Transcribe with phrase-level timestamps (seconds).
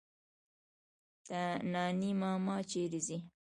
[1.71, 3.17] نانی ماما چيري ځې؟